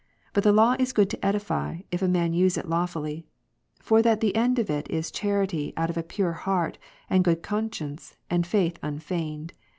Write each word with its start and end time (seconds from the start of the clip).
But 0.33 0.43
the 0.43 0.51
law 0.51 0.71
is 0.79 0.91
I'xim. 0.91 0.95
good 0.95 1.09
to 1.11 1.23
edify, 1.23 1.81
if 1.91 2.01
a 2.01 2.07
man 2.07 2.33
use 2.33 2.57
it 2.57 2.67
laufully: 2.67 3.27
for 3.79 4.01
that 4.01 4.19
the 4.19 4.35
end 4.35 4.57
of 4.57 4.67
it 4.67 4.87
l» 4.87 4.87
8 4.87 4.87
5. 4.87 4.91
is 4.97 5.11
charity, 5.11 5.73
out 5.77 5.91
of 5.91 5.97
a 5.97 6.01
pure 6.01 6.33
heart 6.33 6.79
and 7.07 7.23
good 7.23 7.43
conscience, 7.43 8.15
and 8.27 8.47
faith 8.47 8.79
unfeigned. 8.81 9.53